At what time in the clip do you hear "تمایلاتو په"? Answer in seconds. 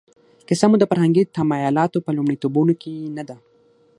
1.37-2.11